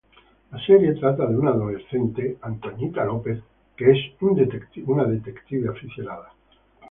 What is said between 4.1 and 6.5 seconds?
un detective aficionada.